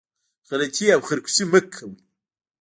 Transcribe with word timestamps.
غلطي 0.49 0.85
او 0.95 1.01
خرکوسي 1.07 1.43
مه 1.51 1.59
کوئ 1.73 1.93